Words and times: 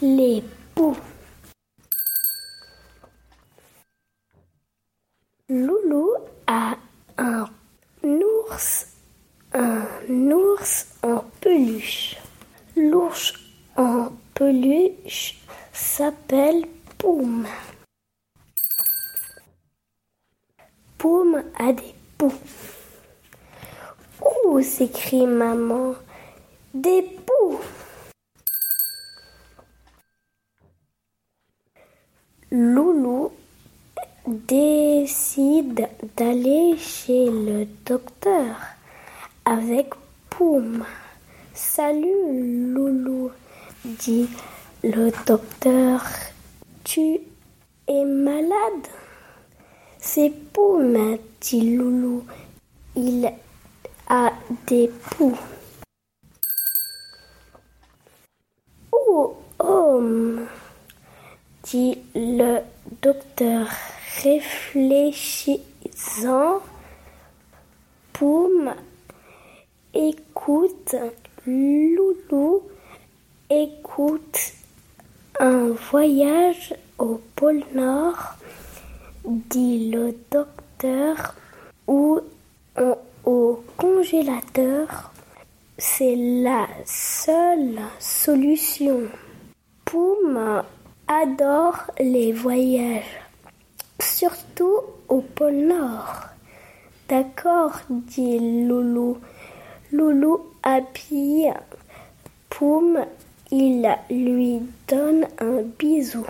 les 0.00 0.44
poux. 0.74 0.96
Loulou 5.48 6.14
a 6.46 6.76
un 7.16 7.48
ours, 8.04 8.86
un 9.52 10.30
ours 10.30 10.86
en 11.02 11.24
peluche. 11.40 12.16
L'ours 12.76 13.32
en 13.76 14.12
peluche 14.34 15.40
s'appelle 15.72 16.64
Poum. 16.96 17.46
Poum 20.96 21.42
a 21.58 21.72
des 21.72 21.94
poux. 22.16 22.32
Ouh, 24.20 24.62
s'écrie 24.62 25.26
maman, 25.26 25.94
des 26.74 27.02
poux. 27.02 27.58
Loulou 32.50 33.30
décide 34.26 35.86
d'aller 36.16 36.78
chez 36.78 37.26
le 37.26 37.66
docteur 37.84 38.56
avec 39.44 39.90
Poum. 40.30 40.82
Salut 41.52 42.72
Loulou, 42.72 43.30
dit 43.84 44.30
le 44.82 45.10
docteur. 45.26 46.02
Tu 46.84 47.20
es 47.86 48.04
malade? 48.06 48.88
C'est 49.98 50.30
Poum, 50.30 51.18
dit 51.42 51.76
Loulou. 51.76 52.24
Il 52.96 53.30
a 54.08 54.32
des 54.66 54.90
poux. 55.10 55.38
Oh, 58.90 59.36
homme, 59.58 60.46
dit 61.70 61.98
le 62.14 62.60
docteur, 63.02 63.68
réfléchissant. 64.22 66.60
Poum, 68.12 68.74
écoute, 69.94 70.94
Loulou, 71.46 72.62
écoute 73.50 74.52
un 75.40 75.70
voyage 75.90 76.74
au 76.98 77.20
pôle 77.36 77.62
Nord, 77.74 78.34
dit 79.24 79.90
le 79.90 80.14
docteur, 80.30 81.34
ou 81.86 82.20
au 83.24 83.62
congélateur. 83.76 85.12
C'est 85.76 86.16
la 86.16 86.66
seule 86.84 87.78
solution. 88.00 89.02
Poum 89.84 90.64
adore 91.08 91.90
les 91.98 92.32
voyages, 92.32 93.18
surtout 93.98 94.80
au 95.08 95.20
pôle 95.22 95.66
Nord. 95.66 96.26
D'accord, 97.08 97.80
dit 97.88 98.66
Loulou. 98.66 99.18
Loulou 99.90 100.50
habille 100.62 101.54
Poum, 102.50 102.98
il 103.50 103.88
lui 104.10 104.60
donne 104.86 105.26
un 105.38 105.62
bisou. 105.78 106.26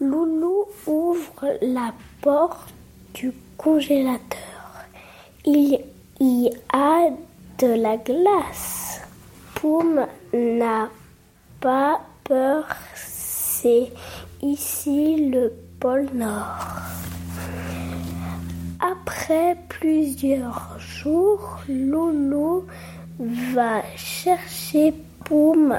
Loulou 0.00 0.64
ouvre 0.86 1.58
la 1.60 1.92
porte 2.22 2.72
du 3.12 3.32
congélateur. 3.58 4.86
Il 5.44 5.84
y 6.20 6.50
a 6.72 7.10
de 7.58 7.66
la 7.66 7.98
glace. 7.98 8.79
Poum 9.60 10.06
n'a 10.32 10.88
pas 11.60 12.00
peur, 12.24 12.64
c'est 12.94 13.92
ici 14.40 15.28
le 15.30 15.52
pôle 15.78 16.08
Nord. 16.14 16.56
Après 18.80 19.58
plusieurs 19.68 20.78
jours, 20.78 21.58
Loulou 21.68 22.64
va 23.18 23.82
chercher 23.96 24.94
Poum. 25.26 25.76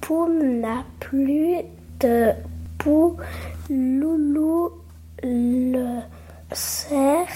Poum 0.00 0.60
n'a 0.60 0.84
plus 0.98 1.58
de 2.00 2.32
poux. 2.78 3.16
Loulou 3.70 4.72
le 5.22 6.00
serre 6.50 7.28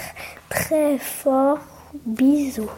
très 0.49 0.97
fort. 0.97 1.59
Bisous. 2.05 2.69